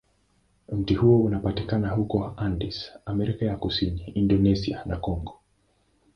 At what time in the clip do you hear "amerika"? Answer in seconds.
3.05-3.45